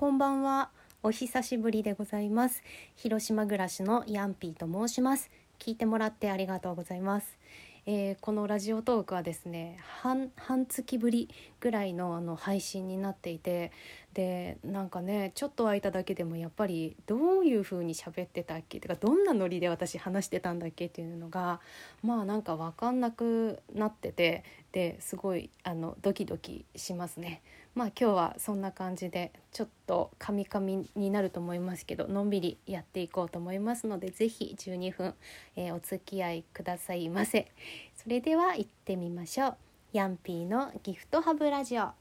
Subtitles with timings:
[0.00, 0.70] こんばんは。
[1.02, 2.62] お久しぶりでございます。
[2.96, 5.30] 広島暮らしのヤンピーと申します。
[5.58, 7.36] 聞いてもらってありがとうございます。
[7.84, 11.28] えー、このラジオトークはですね半半月ぶり
[11.60, 13.72] ぐらいのあの配信になっていて
[14.14, 18.80] でなんかねちょっと空いただけでもやっぱりどういう風に喋ってたっけ？
[18.80, 20.86] とかどんなノリで私話してたんだっけ？
[20.86, 21.60] っていうのが
[22.02, 27.42] まあなんか分かんなくなっててですごいあのドキドキしますね。
[27.74, 35.14] まあ今日はそんな感じでちょっとカミカミになると思いますけどのんびりやっていこうと思いますので是非12分、
[35.56, 37.50] えー、お付き合いくださいませ。
[37.96, 39.56] それでは行ってみましょう。
[39.92, 41.99] ヤンピーのギフトハブラジオ。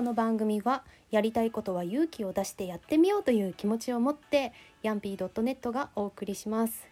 [0.00, 6.88] この番組はやりたいことは勇気を出してやってみようという気持ちを持ってヤンピー .net がお送りします。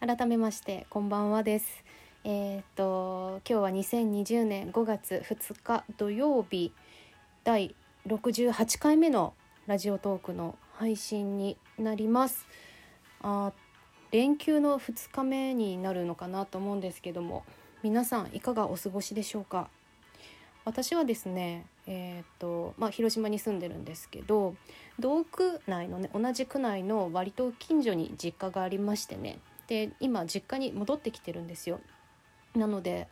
[0.00, 1.84] 改めましてこんばんはです。
[2.24, 6.72] えー、っと今日は2020年5月2日土曜日
[7.44, 7.74] 第
[8.06, 9.34] 68回目の
[9.66, 12.46] ラジオトークの配信になります。
[13.20, 13.52] あ
[14.12, 17.44] 連休の2日目になるのかなと思うんですけども
[17.82, 19.68] 皆さんいかがお過ごしでしょうか？
[20.64, 24.54] 私はですねえーとまあ、広島に住んでるんですけど
[25.00, 29.38] 同区内のね同じ区内の割と近所に実家がありましてね。
[29.68, 31.80] で今実家に戻ってきてるんですよ。
[32.54, 33.08] なので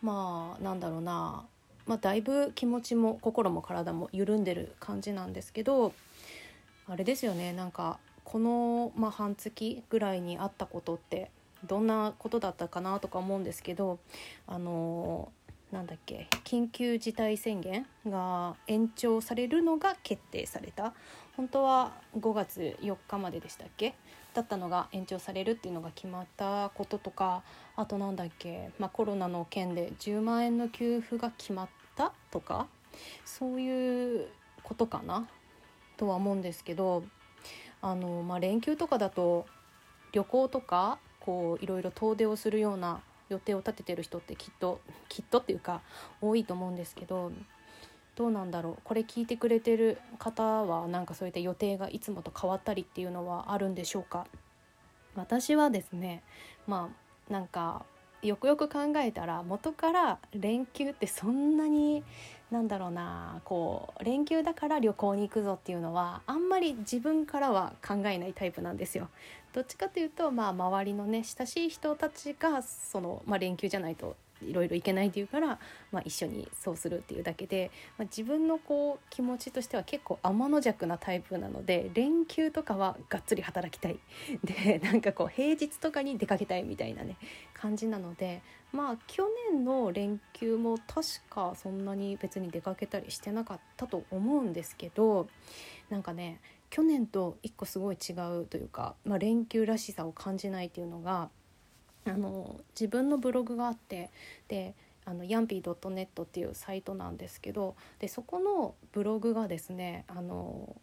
[0.00, 1.44] まあなんだろうな、
[1.86, 5.92] まあ、だいぶ気持ちも心も体も緩んでる感じなんですけど
[6.86, 7.52] あれですよね。
[7.52, 11.32] なんかこの、まあ、半月ぐらいにあったことって
[11.66, 13.98] どんなことだったかなとか思うんですけど
[14.46, 15.32] あの
[15.72, 20.94] なんだっけ緊急事態宣言が延長されるのが決定された。
[21.36, 23.94] 本当は5月4日まででしたっけ
[24.34, 27.42] だったのが延長されるっていうのが決まったこととか
[27.76, 32.66] あとなんだっけ、まあ、コロナの件で10万円の給付が決まったとか
[33.24, 34.28] そういう
[34.62, 35.28] ことかな
[35.96, 37.04] とは思うんですけど
[37.80, 39.46] あの、まあ、連休とかだと
[40.12, 43.00] 旅行とかこういろいろ遠出をするような
[43.30, 45.80] 予定を立ててる人ってきっと きっとっていうか
[46.20, 47.32] 多いと思うんですけど
[48.16, 48.78] どうなんだろう。
[48.84, 54.26] これ聞いてくれてる方はなんかそういった予定がいつもと変わったりっていうのはあるんでしょうか。
[55.14, 56.22] 私はですね
[56.66, 56.90] ま
[57.28, 57.86] あなんか
[58.22, 62.02] よくよく考えたら元から連休ってそんなに
[62.50, 69.08] なんだろうなこう連休だから旅行に行くぞっていうのはあんまり自分からは考えないタイプなんですよ。
[69.52, 75.58] どっちかというと、まあ、周りのね親しい人たちがその、まあ、連休じゃないといろいろ行けないっていうから、
[75.92, 83.98] まあ、一緒にそうするっていうだけで、まあ、自分のこう気持ちとしては結構天の弱なタイプなので連休とかはがっつり働きたい。
[84.44, 87.16] でなんかこう平日とかに出かけたいみたいなね
[87.54, 88.42] 感じなので
[88.72, 95.28] まあ去年の連休も確かそんなに別に出かけたりしてなかったと思うんですけど
[95.88, 96.40] なんかね
[96.70, 101.28] 去年と一個すごい違うというか、まあ、連休らしさを感じないっていうのが
[102.06, 104.10] あの自分のブログがあって
[104.48, 104.74] で
[105.04, 110.76] あのヤンピー .net っていうサイトなんですけどでそこのブログがですねあの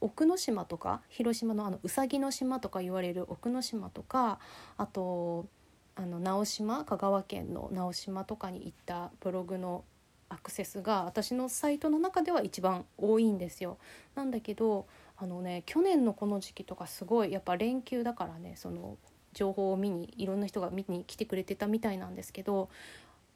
[0.00, 4.40] 奥之島とか広島のあのうさぎの島とか言われる奥之島とか
[4.76, 5.46] あと
[5.94, 9.84] あの直島香川県の直島とかに行ったブログの
[10.28, 13.76] アクセスが私のサイトの中では一番多いんですよ。
[14.14, 14.86] なんだけど
[15.18, 18.96] あのね去年のこの時期とかすごいやっぱ連休だからねその
[19.32, 22.68] 情報を見にいろんな人が見に来てくれてたみたいなんですけど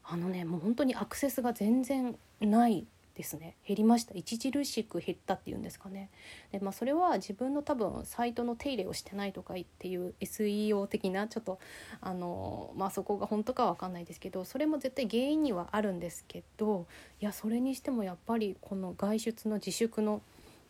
[0.05, 2.87] あのねもう本当にアクセスが全然ない
[3.17, 3.57] ですね。
[3.67, 4.12] 減りました。
[4.15, 6.11] 著しく減ったっていうんですかね。
[6.53, 11.59] で、まあ、それは自分の多分サイトの手入れをしてないとかっていう SEO 的なちょっと
[12.03, 16.87] あのまあそこが本当かは分かんないですけどそれも絶対原因にはあるんですけど
[17.21, 20.21] いやそれにしてもやっぱりこの外出の自粛の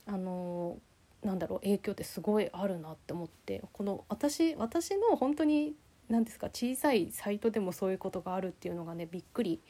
[0.07, 0.79] あの
[1.23, 5.75] なんだろう影響ってすごいあるなって思ってこの私私の本当に
[6.09, 9.61] 何ですか小さいサイトでもそういうことがあるっていうのがねびっくり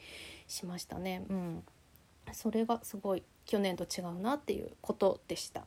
[0.47, 1.25] しましたね。
[1.29, 1.63] うん、
[2.31, 5.65] それがすごい去年と違うなっていうことでした。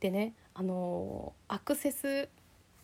[0.00, 2.28] でねあのアクセス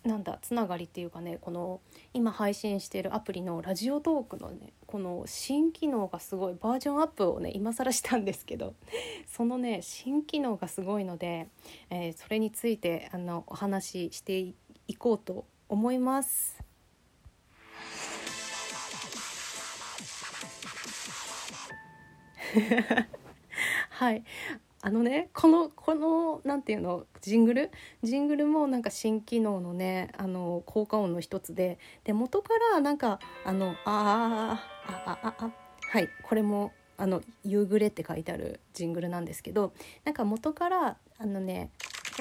[0.04, 1.81] なんだつながりっていうかねこの
[2.12, 8.75] 今配信しているアプリのラジオトークのねこの新機能がすごいバージョンアップをね今更したんですけど
[9.31, 11.49] そのね新機能がすごいので、
[11.90, 14.56] えー、それについてあのお話ししてい
[14.99, 16.60] こうと思います。
[23.90, 24.25] はい
[24.84, 27.06] あのねこのこの何て言うの？
[27.20, 27.70] ジングル？
[28.02, 35.50] ジングルもなんか新機能のねあの効果音の一つでで元からなんかあのあああああ
[35.88, 39.73] はいこれもあの夕暮れって書いてあるジングルなんですけど
[40.05, 41.70] なんか元からあのね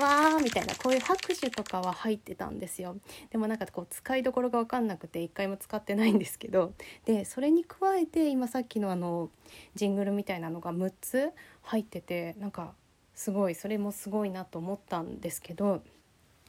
[0.01, 2.97] わーみたいなこういう拍手とかは入ってたんですよ。
[3.29, 6.73] でもなんかこう使いどころが分かんなくて一回も使ってないんですけど。
[7.05, 9.29] でそれに加えて今さっきのあの
[9.75, 11.31] ジングルみたいなのが6つ
[11.63, 12.73] 入っててなんか
[13.13, 15.83] すごいそれもすごいなと思ったんですけど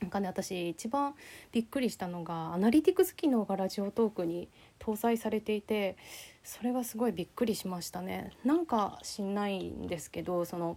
[0.01, 1.15] なんかね私一番
[1.53, 4.49] びっくりしたのがアナリティクス機能がラジオトークに
[4.81, 5.97] 搭載されていて
[6.43, 8.33] それがすごいびっくりしましたね。
[8.45, 10.77] なんか知んないんですけどその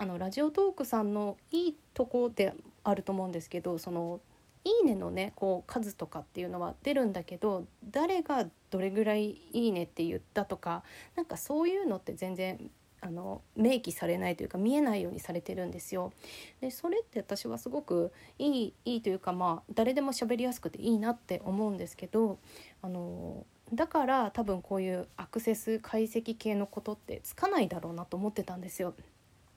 [0.00, 2.54] あのラジオトークさんのいいとこで
[2.84, 4.20] あると思うんですけどその
[4.64, 10.84] 「いいね」のねこう数とかっていうのは出るんだけど誰がどれぐらい「いいね」って言ったとか
[11.16, 12.70] なんかそういうのって全然
[13.02, 16.14] あの明記されないというか見えないようにされてるんですよ。
[16.62, 22.38] でそれって私はすごくいいいいというかまあ誰でも喋りやすくていいなって思うんですけど
[22.80, 23.44] あの
[23.74, 28.94] だから多分こういうアクセス解析系のことってつかないだろうなと思ってたんですよ。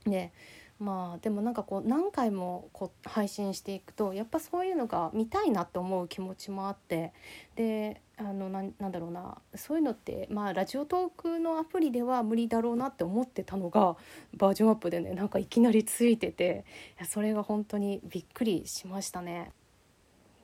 [0.06, 0.32] で
[0.80, 7.14] まあでもなんかこう何回もこう配信していくとやっぱそういうのが見たいなって思う気持ちもあって
[7.56, 13.96] であのななんだろうなそういうのってまあラジオトークのアプリでは無理だろうなって思ってたのが
[14.36, 16.66] バージョンアップでねなんかいきなりついてて
[17.08, 19.52] それが本当にびっくりしましたね。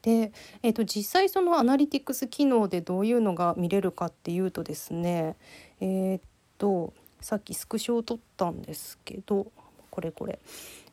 [0.02, 0.32] で、
[0.64, 5.36] えー、と実際そのアナリティクス機能でどういうのが見れるかっていうとですね
[5.82, 6.22] えっ、
[6.58, 9.51] とさっきスクショを撮ったんですけど
[9.89, 10.39] これこれ。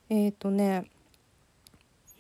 [0.09, 0.89] えっ、ー、とね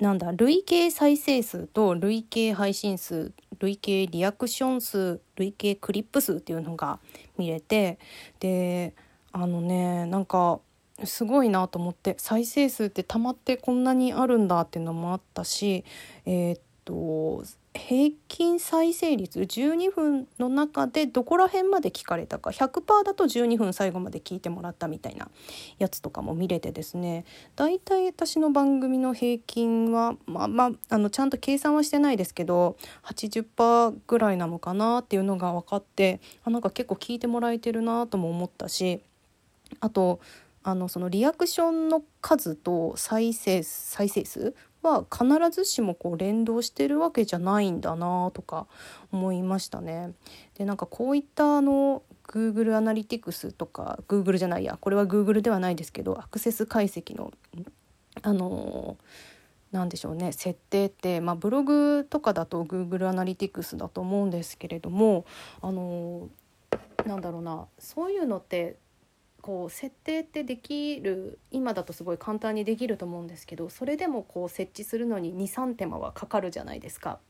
[0.00, 6.98] なんだ累計再生数と累計配信数累計リアクション数累計クリップ数っていうのが
[7.38, 7.98] 見れて
[8.38, 8.94] で
[9.32, 10.60] あのねなんか
[11.04, 15.84] すごいなと思って再生数ってたまってこんなにあるんだっていうのもあったし
[16.26, 17.42] えー、っと
[17.76, 25.28] 平均再生率12分の中でどこら辺まで聞かれたか100%だと12分最後まで聞いてもらったみたいな
[25.78, 27.24] やつとかも見れてですね。
[27.54, 39.00] だいたい私の番組の平均はまあまああのちゃんと計算はしてないですけど80%ぐらいなのかなっていうのが分かってあなんか結構聞いてもらえてるなとも思ったし
[39.80, 40.20] あと
[40.66, 44.52] あのそのリアクションの数と再生再生数
[44.82, 48.66] は必ずしもこう連動してるわけじゃないんだなとか
[49.12, 50.12] 思いましたね。
[50.58, 57.32] でなんかこういったあの Google アナリティクスとか Google じゃないやこれは Google ではないですけどアクセス解析の
[58.22, 58.96] あの
[59.70, 65.26] なんでしょうね設定って、まあ、ブログとかだと Google アナリティクスだと思うんですけれども
[65.60, 66.28] あの
[67.04, 68.78] なんだろうなそういうのって
[69.46, 77.20] こう設定ってできる今だとすごい簡単にできると思うんですけどそれでもこう設置するのに23手間はかかるじゃないですか。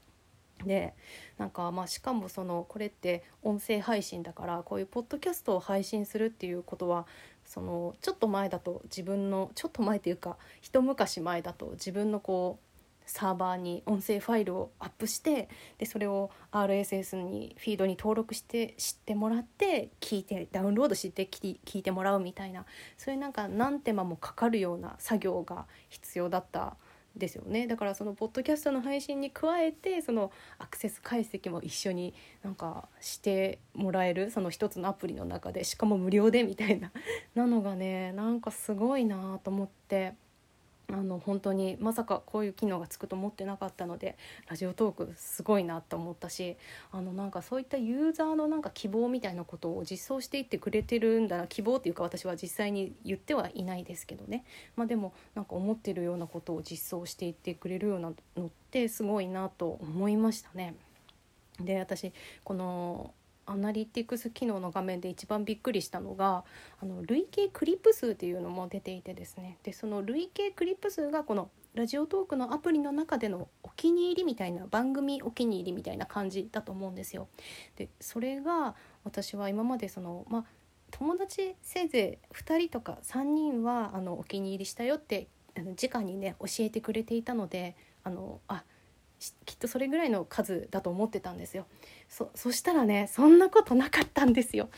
[0.65, 0.95] で
[1.37, 7.07] なんかまあしかもそのこれって音声配信だからこういうポッドキャストを配信するっていうことは
[7.45, 12.76] そのちょっと前だと自分のちょっと前っていうか一昔前だと自分のこう
[13.07, 15.49] サーバーに音声ファイルをアップして
[15.79, 22.67] でそれを RSS にフィードに登録して知ってもらって聞いてダウンロードして聞いてもらうみたいな
[22.99, 26.77] そういうなんか何手間もかかるような作業が必要だった
[27.17, 36.93] ですよねだからそのポッドキャストの配信に加えてそのアクセス解析も一緒になんかしてもらえるその一つのアプリの中でしかも無料でみたいな
[37.35, 40.15] なのがねなんかすごいなと思って。
[40.93, 44.17] あの本当にまさかこういう機能がつくと思ってなかったので
[44.49, 46.57] ラジオトークすごいなと思ったし
[46.93, 54.45] あのなんかそういったユーザーのなんか希望みたいなことを実装していってくれてるんだな希望っていうか私は実際に言ってはいないですけどね、
[54.77, 60.77] まあ、でもなんか思ってるようなことを実装していってくれるようなのってすごいなと思いましたね。
[61.59, 62.13] で私
[62.45, 63.13] この
[63.47, 66.45] アナリティクス機能の画面で一番びっくりしたのが
[66.81, 77.29] あの累計クリップ数っていうのも出ていてですねでその累計クリップ数がこのラジオトークのアプリの中でのお気に入りみたいな番組お気に入りみたいな感じだと思うんですよ。
[77.77, 78.75] でそれが
[79.05, 80.45] 私は今までそのまあ
[80.91, 88.65] 友達せいぜい2人とか3人はあのお気に入りしたよってあの直にね教えてくれていたのであのあ
[89.45, 91.67] きっとそれぐらいの数だと思ってたんですよ。
[92.09, 94.69] そしたらねそんなことなかったんですよ。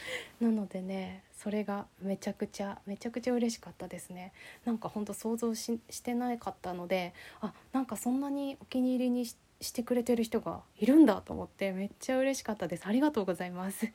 [0.40, 4.32] なのでねそれがめちゃくちゃめちゃくちゃ嬉しかったですね。
[4.64, 12.86] なんかほんと想像ししてなかったのであなんかそんなにお気に入りにしてくれてる人がいるんだと思ってめっちゃ嬉しかったです。
[12.86, 13.92] ありがとうございます。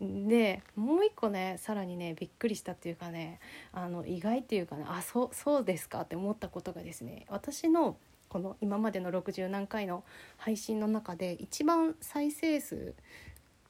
[0.00, 3.40] でもう一個ねさらにねびっくりしたっていうかね
[3.72, 7.96] あの意外っていうかねあそうそうですかって思ったことがですね私の
[8.28, 10.04] この今までの60何回の
[10.36, 12.94] 配信の中で一番再生数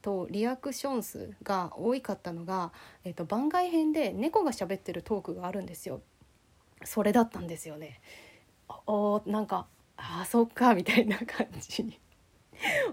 [0.02, 2.72] とリアクション数が多かったのが、
[3.04, 6.00] えー、と番外編で猫が喋ってるトークがあるんですよ。
[6.84, 8.00] それだったんですよね。
[8.86, 11.98] おなんかあそっかみたいな感じに。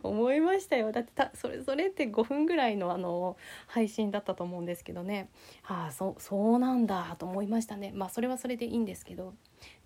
[0.03, 0.91] 思いましたよ。
[0.91, 3.36] だってたそれそれって5分ぐらいのあの
[3.67, 5.29] 配信だったと思うんですけどね。
[5.63, 7.91] ああそそうなんだと思いましたね。
[7.95, 9.34] まあそれはそれでいいんですけど。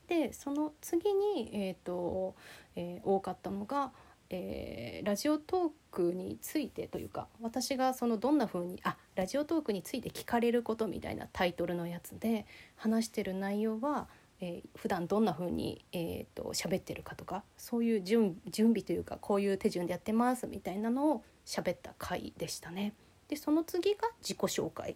[0.10, 2.36] でその次に、えーと
[2.76, 3.92] えー、多かったのが、
[4.32, 14.08] えー、ラジオトークについてというか私がそのどんな風にあラジオトークについて聞かれることみたいなタイトルのやつで話してる内容は
[14.42, 22.94] えー、普段どんな風にえーと喋ってるかとかそういう準備というかこういう手順でやってますみたいなのを喋った回でしたね。
[23.28, 24.96] でその次が自己紹介っ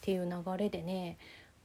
[0.00, 1.18] ていう流れでね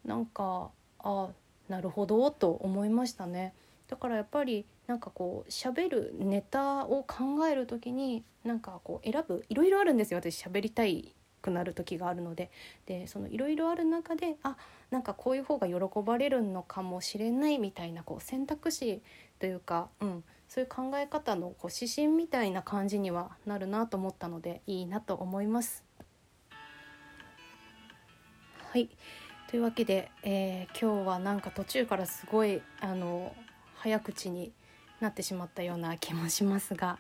[0.04, 1.30] なんかあ
[1.70, 3.54] なるほどと思いましたね。
[3.88, 12.52] だからやっぱりなんかこう喋るネタを考える時になんかこう選ぶいろいろあるんですよ私喋りたいくなる時があるので
[12.86, 14.58] でそのいろいろある中であ
[14.92, 19.02] なんかこういう方が喜ばれるのかもしれないみたいなこう選択肢
[19.40, 25.84] というか、うん、そういう考え方のこう指針みたいな感じにはなるなと思ったのでいいなと思います。
[28.72, 28.90] はい
[29.50, 33.36] というわけで、えー、今日はなんか途中からすごいあの
[33.78, 34.52] 早口に
[35.00, 37.00] なってしまったような気もしますが、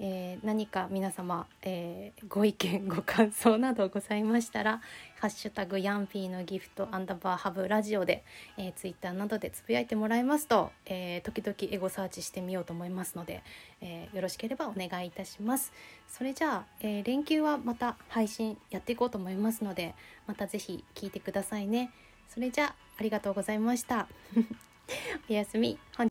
[0.00, 4.80] えー、何か皆様、えー、ご意見ご感想などございましたら
[5.20, 8.24] 「ハッシュタグヤンピーのギフトアンダーバーハブラジオで」
[8.58, 13.42] えー、ツイッターなどでつぶやいてもらいますと、えー、時々エゴサーチしてみようと思いますので、
[13.80, 15.72] えー、よろしければお願いいたします。
[16.08, 19.94] それじゃあ、えー、連休はまた配信やっていこうと思いますので
[20.26, 21.90] また是非聞いてくださいね。
[22.28, 24.08] それじゃあありがとうございました。
[25.30, 25.78] おやすみ。